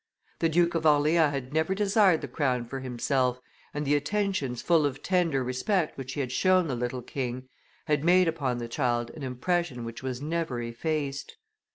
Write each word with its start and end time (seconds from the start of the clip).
The 0.39 0.49
Duke 0.49 0.73
of 0.73 0.83
Orleans 0.83 1.31
had 1.31 1.53
never 1.53 1.75
desired 1.75 2.21
the 2.21 2.27
crown 2.27 2.65
for 2.65 2.79
himself, 2.79 3.39
and 3.71 3.85
the 3.85 3.93
attentions 3.93 4.59
full 4.63 4.83
of 4.87 5.03
tender 5.03 5.43
respect 5.43 5.95
which 5.95 6.13
he 6.13 6.21
had 6.21 6.31
shown 6.31 6.67
the 6.67 6.75
little 6.75 7.03
king 7.03 7.49
had 7.85 8.03
made 8.03 8.27
upon 8.27 8.57
the 8.57 8.67
child 8.67 9.11
an 9.11 9.21
impression 9.21 9.85
which 9.85 10.01
was 10.01 10.19
never 10.19 10.59
effaced. 10.59 11.37